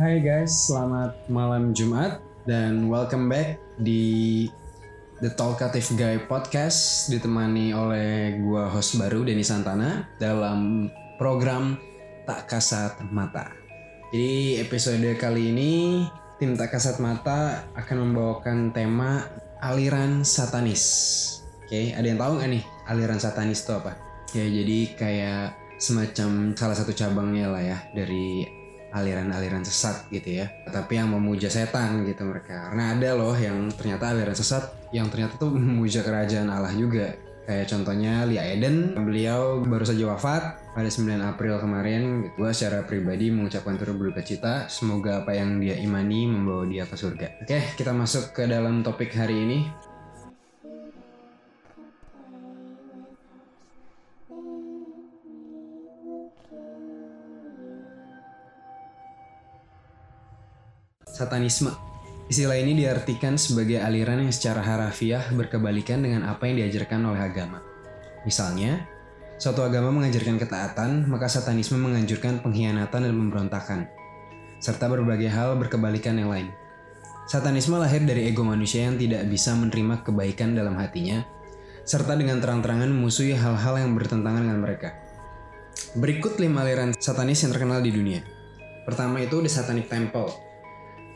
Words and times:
Hai 0.00 0.16
guys, 0.24 0.64
selamat 0.64 1.28
malam 1.28 1.76
Jumat 1.76 2.24
dan 2.48 2.88
welcome 2.88 3.28
back 3.28 3.60
di 3.76 4.48
The 5.20 5.28
Talkative 5.36 5.92
Guy 5.92 6.24
Podcast 6.24 7.12
ditemani 7.12 7.76
oleh 7.76 8.40
gua 8.40 8.72
host 8.72 8.96
baru 8.96 9.28
Denny 9.28 9.44
Santana 9.44 10.08
dalam 10.16 10.88
program 11.20 11.76
Tak 12.24 12.48
Kasat 12.48 13.12
Mata. 13.12 13.52
Jadi 14.08 14.64
episode 14.64 15.04
kali 15.20 15.52
ini 15.52 15.72
tim 16.40 16.56
Tak 16.56 16.72
Kasat 16.72 16.96
Mata 16.96 17.68
akan 17.76 17.96
membawakan 18.00 18.72
tema 18.72 19.28
aliran 19.60 20.24
satanis. 20.24 20.80
Oke, 21.60 21.92
ada 21.92 22.08
yang 22.08 22.16
tahu 22.16 22.40
nggak 22.40 22.48
nih 22.48 22.64
aliran 22.88 23.20
satanis 23.20 23.68
itu 23.68 23.76
apa? 23.76 24.00
Ya 24.32 24.48
jadi 24.48 24.78
kayak 24.96 25.60
semacam 25.76 26.56
salah 26.56 26.76
satu 26.80 26.96
cabangnya 26.96 27.52
lah 27.52 27.60
ya 27.60 27.78
dari 27.92 28.59
aliran-aliran 28.92 29.62
sesat 29.62 30.06
gitu 30.10 30.42
ya. 30.42 30.46
Tapi 30.66 30.98
yang 30.98 31.10
memuja 31.10 31.50
setan 31.50 32.02
gitu 32.06 32.26
mereka. 32.26 32.70
Karena 32.70 32.94
ada 32.94 33.10
loh 33.16 33.34
yang 33.34 33.70
ternyata 33.74 34.14
aliran 34.14 34.36
sesat 34.36 34.70
yang 34.90 35.08
ternyata 35.08 35.38
tuh 35.38 35.50
memuja 35.58 36.02
kerajaan 36.02 36.50
Allah 36.50 36.74
juga. 36.74 37.14
Kayak 37.50 37.66
contohnya 37.66 38.22
Lia 38.30 38.46
Eden, 38.46 38.94
beliau 38.94 39.58
baru 39.66 39.82
saja 39.82 40.06
wafat 40.14 40.70
pada 40.70 40.86
9 40.86 41.18
April 41.18 41.58
kemarin. 41.58 42.30
Gue 42.38 42.54
secara 42.54 42.86
pribadi 42.86 43.26
mengucapkan 43.34 43.74
turut 43.74 43.98
berduka 43.98 44.22
cita. 44.22 44.70
Semoga 44.70 45.26
apa 45.26 45.34
yang 45.34 45.58
dia 45.58 45.74
imani 45.74 46.30
membawa 46.30 46.62
dia 46.62 46.86
ke 46.86 46.94
surga. 46.94 47.42
Oke, 47.42 47.58
kita 47.74 47.90
masuk 47.90 48.30
ke 48.30 48.46
dalam 48.46 48.86
topik 48.86 49.10
hari 49.18 49.34
ini. 49.34 49.58
Satanisme 61.20 61.68
Istilah 62.32 62.56
ini 62.56 62.80
diartikan 62.80 63.36
sebagai 63.36 63.76
aliran 63.76 64.24
yang 64.24 64.32
secara 64.32 64.64
harafiah 64.64 65.20
berkebalikan 65.36 66.00
dengan 66.00 66.24
apa 66.24 66.48
yang 66.48 66.64
diajarkan 66.64 66.96
oleh 67.12 67.20
agama. 67.20 67.60
Misalnya, 68.24 68.88
suatu 69.36 69.60
agama 69.60 69.92
mengajarkan 69.92 70.40
ketaatan, 70.40 71.12
maka 71.12 71.28
satanisme 71.28 71.76
menganjurkan 71.76 72.40
pengkhianatan 72.40 73.04
dan 73.04 73.12
pemberontakan, 73.12 73.80
serta 74.64 74.88
berbagai 74.88 75.28
hal 75.28 75.60
berkebalikan 75.60 76.16
yang 76.16 76.32
lain. 76.32 76.48
Satanisme 77.28 77.76
lahir 77.76 78.00
dari 78.00 78.24
ego 78.32 78.40
manusia 78.40 78.88
yang 78.88 78.96
tidak 78.96 79.28
bisa 79.28 79.52
menerima 79.52 80.00
kebaikan 80.00 80.56
dalam 80.56 80.72
hatinya, 80.80 81.20
serta 81.84 82.16
dengan 82.16 82.40
terang-terangan 82.40 82.88
memusuhi 82.88 83.36
hal-hal 83.36 83.76
yang 83.76 83.92
bertentangan 83.92 84.40
dengan 84.40 84.64
mereka. 84.64 84.96
Berikut 86.00 86.40
lima 86.40 86.64
aliran 86.64 86.96
satanis 86.96 87.44
yang 87.44 87.52
terkenal 87.52 87.84
di 87.84 87.92
dunia. 87.92 88.24
Pertama 88.88 89.20
itu 89.20 89.44
The 89.44 89.52
Satanic 89.52 89.92
Temple, 89.92 90.49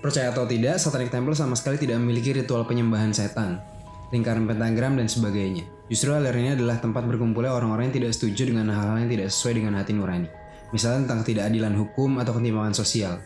Percaya 0.05 0.28
atau 0.28 0.44
tidak, 0.44 0.77
Satanic 0.77 1.08
Temple 1.08 1.33
sama 1.33 1.56
sekali 1.56 1.80
tidak 1.80 1.97
memiliki 1.97 2.36
ritual 2.36 2.69
penyembahan 2.69 3.08
setan, 3.16 3.64
lingkaran 4.12 4.44
pentagram, 4.44 5.00
dan 5.00 5.08
sebagainya. 5.08 5.64
Justru 5.88 6.12
aliran 6.12 6.44
ini 6.44 6.52
adalah 6.52 6.77
tempat 6.77 7.08
berkumpulnya 7.08 7.48
orang-orang 7.48 7.88
yang 7.88 8.05
tidak 8.05 8.12
setuju 8.12 8.52
dengan 8.52 8.69
hal-hal 8.69 9.00
yang 9.00 9.08
tidak 9.08 9.32
sesuai 9.32 9.64
dengan 9.64 9.80
hati 9.80 9.97
nurani. 9.97 10.28
Misalnya 10.77 11.08
tentang 11.08 11.25
ketidakadilan 11.25 11.72
hukum 11.72 12.20
atau 12.20 12.36
ketimpangan 12.36 12.77
sosial. 12.77 13.16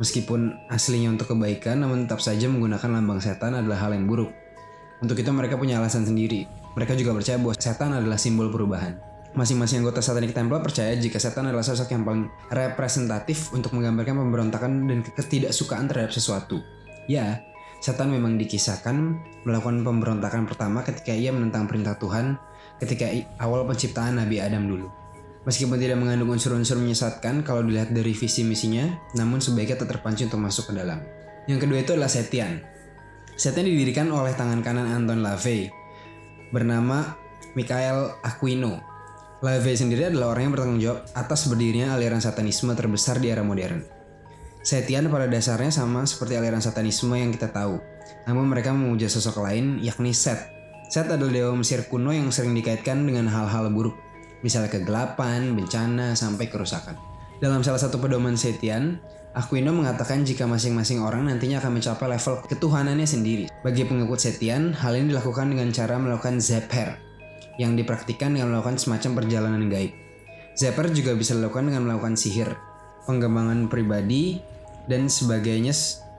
Meskipun 0.00 0.56
aslinya 0.72 1.12
untuk 1.12 1.28
kebaikan, 1.36 1.84
namun 1.84 2.08
tetap 2.08 2.24
saja 2.24 2.48
menggunakan 2.48 2.88
lambang 2.88 3.20
setan 3.20 3.52
adalah 3.52 3.76
hal 3.76 3.92
yang 3.92 4.08
buruk. 4.08 4.32
Untuk 5.04 5.20
itu 5.20 5.28
mereka 5.28 5.60
punya 5.60 5.76
alasan 5.76 6.08
sendiri. 6.08 6.48
Mereka 6.72 6.96
juga 6.96 7.12
percaya 7.12 7.36
bahwa 7.36 7.52
setan 7.52 7.92
adalah 7.92 8.16
simbol 8.16 8.48
perubahan. 8.48 8.96
Masing-masing 9.38 9.86
anggota 9.86 10.02
Satanic 10.02 10.34
Temple 10.34 10.58
percaya 10.58 10.98
jika 10.98 11.22
setan 11.22 11.46
adalah 11.46 11.62
sosok 11.62 11.94
yang 11.94 12.02
paling 12.02 12.26
representatif 12.50 13.54
untuk 13.54 13.70
menggambarkan 13.70 14.18
pemberontakan 14.18 14.90
dan 14.90 15.06
ketidaksukaan 15.06 15.86
terhadap 15.86 16.10
sesuatu. 16.10 16.58
Ya, 17.06 17.46
setan 17.78 18.10
memang 18.10 18.34
dikisahkan 18.34 18.98
melakukan 19.46 19.86
pemberontakan 19.86 20.42
pertama 20.42 20.82
ketika 20.82 21.14
ia 21.14 21.30
menentang 21.30 21.70
perintah 21.70 21.94
Tuhan 22.02 22.34
ketika 22.82 23.06
awal 23.38 23.62
penciptaan 23.62 24.18
Nabi 24.18 24.42
Adam 24.42 24.66
dulu. 24.66 24.90
Meskipun 25.46 25.78
tidak 25.78 26.02
mengandung 26.02 26.34
unsur-unsur 26.34 26.74
menyesatkan 26.74 27.46
kalau 27.46 27.62
dilihat 27.62 27.94
dari 27.94 28.10
visi 28.10 28.42
misinya, 28.42 28.90
namun 29.14 29.38
sebaiknya 29.38 29.78
tetap 29.78 30.02
terpancing 30.02 30.34
untuk 30.34 30.42
masuk 30.42 30.74
ke 30.74 30.82
dalam. 30.82 30.98
Yang 31.46 31.62
kedua 31.62 31.78
itu 31.86 31.94
adalah 31.94 32.10
Setian. 32.10 32.58
Setian 33.38 33.70
didirikan 33.70 34.10
oleh 34.10 34.34
tangan 34.34 34.66
kanan 34.66 34.90
Anton 34.90 35.22
LaVey 35.22 35.70
bernama 36.50 37.14
Michael 37.54 38.18
Aquino 38.26 38.87
LaVey 39.38 39.78
sendiri 39.78 40.10
adalah 40.10 40.34
orang 40.34 40.50
yang 40.50 40.54
bertanggung 40.58 40.80
jawab 40.82 40.98
atas 41.14 41.46
berdirinya 41.46 41.94
aliran 41.94 42.18
satanisme 42.18 42.74
terbesar 42.74 43.22
di 43.22 43.30
era 43.30 43.46
modern. 43.46 43.86
Setian 44.66 45.06
pada 45.06 45.30
dasarnya 45.30 45.70
sama 45.70 46.02
seperti 46.10 46.34
aliran 46.34 46.58
satanisme 46.58 47.14
yang 47.14 47.30
kita 47.30 47.54
tahu, 47.54 47.78
namun 48.26 48.50
mereka 48.50 48.74
memuja 48.74 49.06
sosok 49.06 49.46
lain 49.46 49.78
yakni 49.78 50.10
Set. 50.10 50.50
Set 50.90 51.06
adalah 51.06 51.30
dewa 51.30 51.54
Mesir 51.54 51.86
kuno 51.86 52.10
yang 52.10 52.34
sering 52.34 52.50
dikaitkan 52.50 53.06
dengan 53.06 53.30
hal-hal 53.30 53.70
buruk, 53.70 53.94
misalnya 54.42 54.74
kegelapan, 54.74 55.54
bencana, 55.54 56.18
sampai 56.18 56.50
kerusakan. 56.50 56.98
Dalam 57.38 57.62
salah 57.62 57.78
satu 57.78 58.02
pedoman 58.02 58.34
Setian, 58.34 58.98
Aquino 59.38 59.70
mengatakan 59.70 60.26
jika 60.26 60.50
masing-masing 60.50 60.98
orang 60.98 61.30
nantinya 61.30 61.62
akan 61.62 61.78
mencapai 61.78 62.10
level 62.10 62.42
ketuhanannya 62.50 63.06
sendiri. 63.06 63.46
Bagi 63.62 63.86
pengikut 63.86 64.18
Setian, 64.18 64.74
hal 64.74 64.98
ini 64.98 65.14
dilakukan 65.14 65.54
dengan 65.54 65.70
cara 65.70 65.94
melakukan 65.94 66.42
Zeper, 66.42 67.07
yang 67.58 67.74
dipraktikkan 67.74 68.32
dengan 68.32 68.54
melakukan 68.54 68.78
semacam 68.78 69.18
perjalanan 69.18 69.66
gaib. 69.66 69.92
Zapper 70.54 70.90
juga 70.94 71.14
bisa 71.14 71.34
dilakukan 71.34 71.70
dengan 71.70 71.86
melakukan 71.86 72.14
sihir, 72.14 72.54
pengembangan 73.06 73.66
pribadi, 73.70 74.42
dan 74.88 75.06
sebagainya 75.06 75.74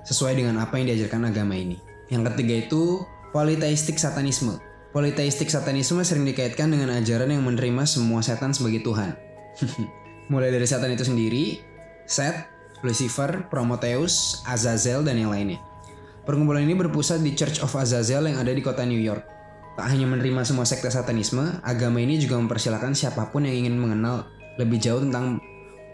sesuai 0.05 0.37
dengan 0.37 0.61
apa 0.61 0.77
yang 0.79 0.93
diajarkan 0.93 1.27
agama 1.27 1.57
ini. 1.57 1.79
Yang 2.11 2.33
ketiga 2.33 2.55
itu 2.69 2.83
politeistik 3.31 3.97
satanisme. 3.97 4.59
Politeistik 4.89 5.49
satanisme 5.53 6.01
sering 6.01 6.25
dikaitkan 6.25 6.69
dengan 6.73 6.93
ajaran 6.97 7.29
yang 7.29 7.45
menerima 7.45 7.85
semua 7.85 8.25
setan 8.25 8.53
sebagai 8.53 8.81
Tuhan. 8.81 9.13
Mulai 10.33 10.53
dari 10.53 10.65
setan 10.65 10.93
itu 10.93 11.05
sendiri, 11.05 11.61
Set, 12.09 12.49
Lucifer, 12.81 13.45
Prometheus, 13.53 14.41
Azazel, 14.49 15.05
dan 15.05 15.21
yang 15.21 15.29
lainnya. 15.29 15.61
Perkumpulan 16.25 16.65
ini 16.65 16.73
berpusat 16.73 17.21
di 17.21 17.37
Church 17.37 17.61
of 17.61 17.73
Azazel 17.77 18.29
yang 18.29 18.37
ada 18.41 18.49
di 18.49 18.61
kota 18.65 18.81
New 18.85 18.97
York. 18.97 19.38
Tak 19.79 19.95
hanya 19.95 20.11
menerima 20.11 20.43
semua 20.43 20.67
sekte 20.67 20.91
satanisme, 20.91 21.55
agama 21.63 22.03
ini 22.03 22.19
juga 22.19 22.35
mempersilahkan 22.35 22.91
siapa 22.91 23.31
pun 23.31 23.47
yang 23.47 23.63
ingin 23.63 23.79
mengenal 23.79 24.27
lebih 24.59 24.75
jauh 24.75 24.99
tentang 24.99 25.39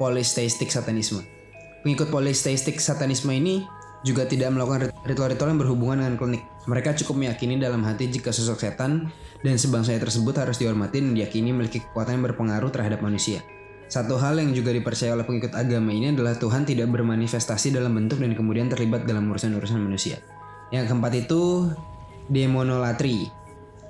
polisteistik 0.01 0.73
satanisme. 0.73 1.22
Pengikut 1.85 2.09
polisteistik 2.09 2.81
satanisme 2.81 3.29
ini 3.29 3.62
juga 4.01 4.25
tidak 4.25 4.57
melakukan 4.57 4.90
ritual-ritual 5.06 5.53
yang 5.53 5.62
berhubungan 5.62 6.01
dengan 6.01 6.18
klinik. 6.18 6.41
Mereka 6.66 6.97
cukup 7.06 7.13
meyakini 7.13 7.62
dalam 7.62 7.85
hati 7.85 8.09
jika 8.09 8.34
sosok 8.34 8.57
setan 8.57 9.13
dan 9.45 9.53
sebangsanya 9.53 10.01
tersebut 10.01 10.34
harus 10.34 10.57
dihormati 10.57 11.06
dan 11.06 11.13
diyakini 11.13 11.53
memiliki 11.53 11.85
kekuatan 11.85 12.18
yang 12.18 12.25
berpengaruh 12.25 12.74
terhadap 12.74 13.06
manusia. 13.06 13.45
Satu 13.85 14.18
hal 14.18 14.41
yang 14.41 14.50
juga 14.50 14.74
dipercaya 14.74 15.13
oleh 15.13 15.29
pengikut 15.29 15.53
agama 15.53 15.94
ini 15.94 16.09
adalah 16.09 16.34
Tuhan 16.34 16.66
tidak 16.66 16.90
bermanifestasi 16.90 17.69
dalam 17.69 17.94
bentuk 17.94 18.18
dan 18.18 18.34
kemudian 18.34 18.66
terlibat 18.66 19.06
dalam 19.06 19.29
urusan-urusan 19.29 19.78
manusia. 19.78 20.18
Yang 20.74 20.90
keempat 20.90 21.13
itu 21.22 21.69
demonolatri 22.34 23.44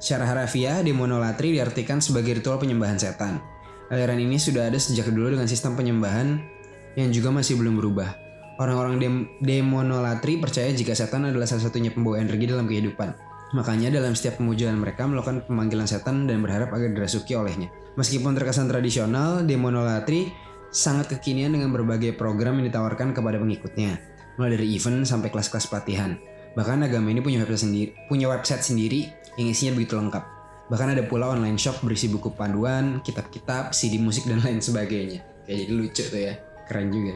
Secara 0.06 0.30
harafiah, 0.30 0.86
demonolatri 0.86 1.58
diartikan 1.58 1.98
sebagai 1.98 2.38
ritual 2.38 2.62
penyembahan 2.62 2.94
setan. 2.94 3.42
Aliran 3.90 4.22
ini 4.22 4.38
sudah 4.38 4.70
ada 4.70 4.78
sejak 4.78 5.10
dulu 5.10 5.34
dengan 5.34 5.50
sistem 5.50 5.74
penyembahan 5.74 6.46
yang 6.94 7.10
juga 7.10 7.34
masih 7.34 7.58
belum 7.58 7.82
berubah. 7.82 8.14
Orang-orang 8.62 9.02
dem 9.02 9.16
demonolatri 9.42 10.38
percaya 10.38 10.70
jika 10.78 10.94
setan 10.94 11.26
adalah 11.26 11.50
salah 11.50 11.66
satunya 11.66 11.90
pembawa 11.90 12.22
energi 12.22 12.46
dalam 12.46 12.70
kehidupan. 12.70 13.18
Makanya 13.58 13.98
dalam 13.98 14.14
setiap 14.14 14.38
pemujaan 14.38 14.78
mereka 14.78 15.10
melakukan 15.10 15.42
pemanggilan 15.50 15.90
setan 15.90 16.30
dan 16.30 16.38
berharap 16.46 16.70
agar 16.70 16.94
dirasuki 16.94 17.34
olehnya. 17.34 17.74
Meskipun 17.98 18.38
terkesan 18.38 18.70
tradisional, 18.70 19.42
demonolatri 19.42 20.30
sangat 20.70 21.18
kekinian 21.18 21.58
dengan 21.58 21.74
berbagai 21.74 22.14
program 22.14 22.62
yang 22.62 22.70
ditawarkan 22.70 23.10
kepada 23.10 23.42
pengikutnya, 23.42 23.98
mulai 24.38 24.54
dari 24.54 24.70
event 24.70 25.02
sampai 25.02 25.34
kelas-kelas 25.34 25.66
pelatihan. 25.66 26.14
Bahkan 26.54 26.86
agama 26.86 27.10
ini 27.10 27.26
punya 27.26 27.42
website 27.42 27.66
sendiri, 27.66 27.90
punya 28.06 28.30
website 28.30 28.62
sendiri 28.62 29.25
yang 29.36 29.48
isinya 29.52 29.76
begitu 29.76 29.96
lengkap. 30.00 30.24
Bahkan 30.66 30.98
ada 30.98 31.04
pula 31.06 31.30
online 31.30 31.62
shop 31.62 31.86
berisi 31.86 32.10
buku 32.10 32.34
panduan, 32.34 33.00
kitab-kitab, 33.06 33.72
CD 33.72 34.02
musik 34.02 34.26
dan 34.26 34.42
lain 34.42 34.58
sebagainya. 34.58 35.22
Kayak 35.46 35.58
jadi 35.62 35.74
lucu 35.78 36.04
tuh 36.10 36.22
ya, 36.26 36.34
keren 36.66 36.90
juga. 36.90 37.14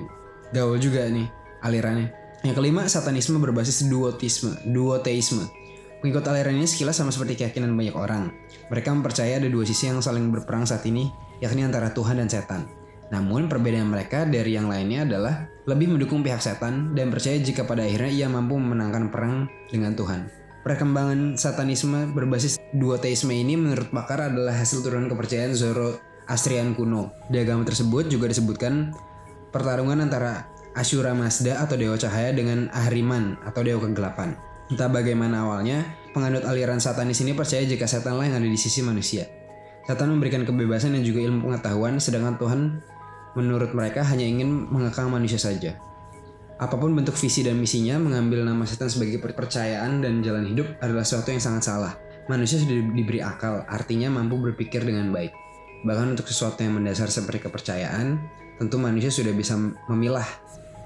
Gaul 0.53 0.77
juga 0.77 1.09
nih 1.09 1.27
alirannya. 1.65 2.07
Yang 2.45 2.55
kelima, 2.55 2.87
satanisme 2.87 3.41
berbasis 3.41 3.89
duotisme, 3.89 4.53
duoteisme. 4.69 5.43
Pengikut 5.99 6.23
aliran 6.31 6.55
ini 6.55 6.63
sekilas 6.63 6.95
sama 6.95 7.11
seperti 7.11 7.43
keyakinan 7.43 7.75
banyak 7.75 7.91
orang. 7.97 8.31
Mereka 8.71 8.87
mempercaya 8.95 9.35
ada 9.35 9.49
dua 9.51 9.67
sisi 9.67 9.91
yang 9.91 9.99
saling 9.99 10.31
berperang 10.31 10.63
saat 10.63 10.87
ini, 10.87 11.11
yakni 11.43 11.67
antara 11.67 11.91
Tuhan 11.91 12.23
dan 12.23 12.31
setan. 12.31 12.63
Namun 13.09 13.49
perbedaan 13.49 13.89
mereka 13.89 14.23
dari 14.23 14.55
yang 14.55 14.69
lainnya 14.69 15.03
adalah 15.03 15.49
lebih 15.67 15.91
mendukung 15.91 16.23
pihak 16.23 16.39
setan 16.39 16.95
dan 16.95 17.11
percaya 17.11 17.35
jika 17.41 17.65
pada 17.67 17.83
akhirnya 17.83 18.13
ia 18.13 18.27
mampu 18.31 18.55
memenangkan 18.55 19.11
perang 19.11 19.51
dengan 19.67 19.97
Tuhan. 19.97 20.38
Perkembangan 20.59 21.39
satanisme 21.39 22.11
berbasis 22.11 22.59
duoteisme 22.75 23.31
ini 23.31 23.55
menurut 23.55 23.87
pakar 23.95 24.27
adalah 24.27 24.51
hasil 24.59 24.83
turunan 24.83 25.07
kepercayaan 25.07 25.55
Zoroastrian 25.55 26.75
kuno. 26.75 27.15
Di 27.31 27.39
agama 27.39 27.63
tersebut 27.63 28.11
juga 28.11 28.27
disebutkan 28.27 28.91
pertarungan 29.55 30.03
antara 30.03 30.51
Ashura 30.75 31.15
Mazda 31.15 31.63
atau 31.63 31.79
Dewa 31.79 31.95
Cahaya 31.95 32.35
dengan 32.35 32.67
Ahriman 32.75 33.39
atau 33.47 33.63
Dewa 33.63 33.87
Kegelapan. 33.87 34.35
Entah 34.69 34.85
bagaimana 34.85 35.47
awalnya, 35.47 35.81
penganut 36.13 36.45
aliran 36.45 36.77
satanis 36.77 37.23
ini 37.25 37.33
percaya 37.33 37.65
jika 37.65 37.89
setan 37.89 38.19
lah 38.19 38.29
yang 38.29 38.37
ada 38.37 38.45
di 38.45 38.59
sisi 38.59 38.85
manusia. 38.85 39.25
Setan 39.89 40.13
memberikan 40.13 40.45
kebebasan 40.45 40.93
dan 40.93 41.01
juga 41.01 41.25
ilmu 41.25 41.49
pengetahuan, 41.49 41.97
sedangkan 41.97 42.37
Tuhan 42.37 42.61
menurut 43.33 43.73
mereka 43.73 44.05
hanya 44.05 44.27
ingin 44.27 44.69
mengekang 44.69 45.09
manusia 45.09 45.41
saja. 45.41 45.81
Apa 46.59 46.75
pun 46.75 46.91
bentuk 46.91 47.15
visi 47.15 47.39
dan 47.39 47.55
misinya, 47.55 47.95
mengambil 47.95 48.43
nama 48.43 48.67
setan 48.67 48.91
sebagai 48.91 49.23
percayaan 49.23 50.03
dan 50.03 50.19
jalan 50.19 50.43
hidup 50.43 50.67
adalah 50.83 51.07
sesuatu 51.07 51.31
yang 51.31 51.39
sangat 51.39 51.63
salah. 51.63 51.95
Manusia 52.27 52.59
sudah 52.59 52.83
diberi 52.91 53.23
akal, 53.23 53.63
artinya 53.63 54.11
mampu 54.11 54.35
berpikir 54.35 54.83
dengan 54.83 55.07
baik. 55.15 55.31
Bahkan 55.87 56.19
untuk 56.19 56.27
sesuatu 56.27 56.59
yang 56.59 56.75
mendasar 56.75 57.07
seperti 57.07 57.47
kepercayaan, 57.47 58.19
tentu 58.59 58.75
manusia 58.75 59.07
sudah 59.07 59.31
bisa 59.31 59.55
memilah 59.87 60.27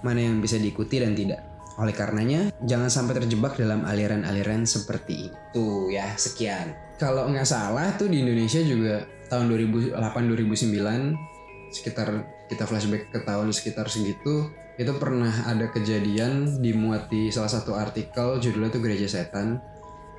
mana 0.05 0.21
yang 0.21 0.37
bisa 0.37 0.61
diikuti 0.61 1.01
dan 1.01 1.17
tidak. 1.17 1.41
Oleh 1.81 1.97
karenanya, 1.97 2.53
jangan 2.61 2.93
sampai 2.93 3.17
terjebak 3.17 3.57
dalam 3.57 3.81
aliran-aliran 3.81 4.69
seperti 4.69 5.33
itu 5.33 5.89
ya. 5.89 6.13
Sekian. 6.13 6.77
Kalau 7.01 7.25
nggak 7.33 7.49
salah 7.49 7.97
tuh 7.97 8.13
di 8.13 8.21
Indonesia 8.21 8.61
juga 8.61 9.09
tahun 9.33 9.49
2008-2009 9.97 11.33
sekitar 11.73 12.21
kita 12.45 12.69
flashback 12.69 13.09
ke 13.09 13.25
tahun 13.25 13.49
sekitar 13.49 13.89
segitu 13.89 14.53
itu 14.73 14.89
pernah 14.97 15.29
ada 15.45 15.69
kejadian 15.69 16.57
dimuat 16.57 17.05
di 17.09 17.29
salah 17.29 17.51
satu 17.51 17.77
artikel 17.77 18.41
judulnya 18.41 18.73
tuh 18.73 18.81
gereja 18.81 19.05
setan. 19.05 19.61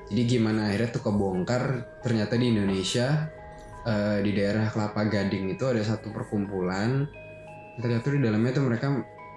Jadi 0.06 0.22
gimana 0.36 0.70
akhirnya 0.70 0.94
tuh 0.94 1.02
kebongkar 1.10 1.62
ternyata 2.04 2.36
di 2.38 2.52
Indonesia 2.54 3.26
uh, 3.88 4.18
di 4.20 4.30
daerah 4.36 4.68
Kelapa 4.70 5.08
Gading 5.08 5.56
itu 5.56 5.64
ada 5.66 5.82
satu 5.82 6.14
perkumpulan. 6.14 7.08
Ternyata 7.80 8.06
di 8.14 8.20
dalamnya 8.22 8.52
tuh 8.54 8.64
mereka 8.68 8.86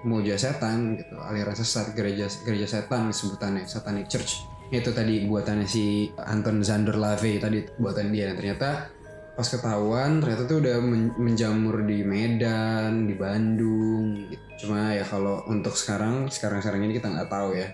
mau 0.05 0.21
setan 0.21 0.93
gitu 0.93 1.17
aliran 1.17 1.57
sesat 1.57 1.97
gereja 1.97 2.29
gereja 2.45 2.69
setan 2.69 3.09
sebutannya 3.09 3.65
satanic 3.65 4.05
church. 4.05 4.45
Itu 4.69 4.91
tadi 4.91 5.23
buatannya 5.25 5.65
si 5.65 6.11
Anton 6.19 6.61
Zander 6.61 6.99
Lave 6.99 7.39
tadi 7.41 7.63
buatan 7.79 8.13
dia. 8.13 8.29
Dan 8.29 8.35
ternyata 8.37 8.91
pas 9.37 9.45
ketahuan 9.45 10.17
ternyata 10.17 10.49
tuh 10.49 10.65
udah 10.65 10.81
menjamur 11.21 11.85
di 11.85 12.01
Medan 12.01 13.05
di 13.05 13.13
Bandung 13.13 14.25
gitu. 14.25 14.65
cuma 14.65 14.97
ya 14.97 15.05
kalau 15.05 15.45
untuk 15.45 15.77
sekarang 15.77 16.25
sekarang 16.33 16.57
sekarang 16.65 16.89
ini 16.89 16.97
kita 16.97 17.13
nggak 17.13 17.29
tahu 17.29 17.53
ya. 17.53 17.69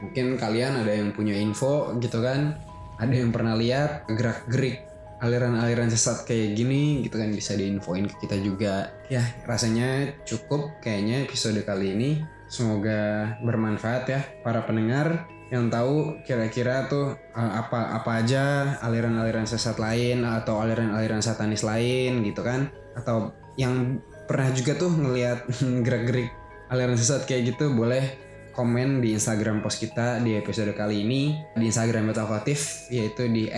Mungkin 0.00 0.40
kalian 0.40 0.80
ada 0.80 0.92
yang 0.96 1.12
punya 1.12 1.36
info 1.36 1.92
gitu 2.00 2.24
kan? 2.24 2.56
Ada 2.96 3.12
yang 3.12 3.28
pernah 3.28 3.52
lihat 3.52 4.08
gerak 4.08 4.48
gerik 4.48 4.88
aliran-aliran 5.20 5.92
sesat 5.92 6.24
kayak 6.24 6.56
gini 6.56 7.04
gitu 7.04 7.20
kan? 7.20 7.28
Bisa 7.28 7.60
diinfoin 7.60 8.08
ke 8.08 8.24
kita 8.24 8.40
juga. 8.40 8.88
Ya 9.12 9.20
rasanya 9.44 10.16
cukup 10.24 10.80
kayaknya 10.80 11.28
episode 11.28 11.60
kali 11.68 11.92
ini. 11.92 12.10
Semoga 12.48 13.36
bermanfaat 13.44 14.04
ya 14.08 14.24
para 14.40 14.64
pendengar 14.64 15.28
yang 15.52 15.68
tahu 15.68 16.24
kira-kira 16.24 16.88
tuh 16.88 17.12
uh, 17.36 17.52
apa 17.60 18.00
apa 18.00 18.24
aja 18.24 18.74
aliran-aliran 18.80 19.44
sesat 19.44 19.76
lain 19.76 20.24
atau 20.24 20.64
aliran-aliran 20.64 21.20
satanis 21.20 21.60
lain 21.60 22.24
gitu 22.24 22.40
kan 22.40 22.72
atau 22.96 23.36
yang 23.60 24.00
pernah 24.24 24.48
juga 24.56 24.80
tuh 24.80 24.88
ngelihat 24.88 25.44
gerak-gerik 25.84 26.32
aliran 26.72 26.96
sesat 26.96 27.28
kayak 27.28 27.52
gitu 27.52 27.68
boleh 27.76 28.16
komen 28.56 29.00
di 29.00 29.16
Instagram 29.16 29.64
post 29.64 29.80
kita 29.80 30.20
di 30.20 30.36
episode 30.40 30.72
kali 30.76 31.04
ini 31.04 31.36
di 31.56 31.68
Instagram 31.68 32.12
Talkative 32.12 32.88
yaitu 32.92 33.28
di 33.28 33.48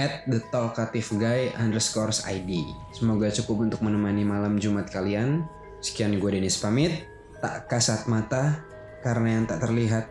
ID. 2.30 2.50
Semoga 2.94 3.26
cukup 3.34 3.70
untuk 3.70 3.82
menemani 3.82 4.22
malam 4.22 4.54
Jumat 4.58 4.90
kalian. 4.90 5.42
Sekian 5.82 6.14
gue 6.16 6.30
Denis 6.30 6.62
pamit. 6.62 7.10
Tak 7.42 7.66
kasat 7.66 8.06
mata 8.06 8.62
karena 9.02 9.42
yang 9.42 9.44
tak 9.50 9.66
terlihat 9.66 10.06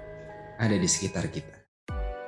ada 0.60 0.76
di 0.76 0.86
sekitar 0.86 1.32
kita. 1.32 1.63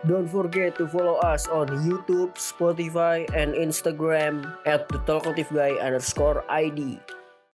Don't 0.06 0.30
forget 0.30 0.78
to 0.78 0.86
follow 0.86 1.18
us 1.26 1.50
on 1.50 1.66
YouTube, 1.82 2.38
Spotify, 2.38 3.26
and 3.34 3.58
Instagram 3.58 4.54
at 4.70 4.86
the 4.90 5.02
Talkative 5.02 5.50
Guy 5.50 5.82
underscore 5.82 6.46
ID. 6.46 7.02